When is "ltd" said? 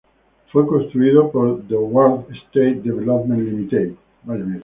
3.39-3.95